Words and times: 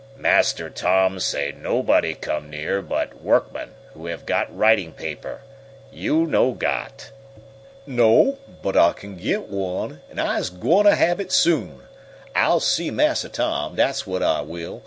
"Master 0.17 0.67
Tom 0.71 1.19
say 1.19 1.51
let 1.51 1.61
nobody 1.61 2.15
come 2.15 2.49
near 2.49 2.81
but 2.81 3.21
workmen 3.21 3.75
who 3.93 4.07
have 4.07 4.25
got 4.25 4.51
writing 4.57 4.93
paper. 4.93 5.41
You 5.91 6.25
no 6.25 6.53
got!" 6.53 7.11
"No, 7.85 8.39
but 8.63 8.75
I 8.75 8.93
kin 8.93 9.17
git 9.17 9.47
one, 9.47 10.01
an' 10.09 10.17
I's 10.17 10.49
gwine 10.49 10.85
t' 10.85 10.91
hab 10.97 11.19
it 11.21 11.31
soon! 11.31 11.81
I'll 12.35 12.59
see 12.59 12.89
Massa 12.89 13.29
Tom, 13.29 13.75
dat's 13.75 14.05
whut 14.07 14.23
I 14.23 14.41
will. 14.41 14.79